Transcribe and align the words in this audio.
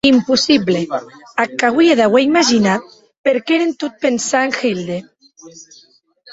Impossible, 0.15 0.79
ac 1.43 1.65
auie 1.69 1.97
d'auer 1.99 2.23
imaginat 2.29 2.89
perque 3.27 3.53
ère 3.57 3.63
en 3.67 3.73
tot 3.81 4.03
pensar 4.03 4.43
en 4.49 4.53
Hilde. 4.61 4.99